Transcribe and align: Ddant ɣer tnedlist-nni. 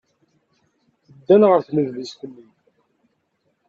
Ddant 1.17 1.47
ɣer 1.49 1.59
tnedlist-nni. 1.67 2.45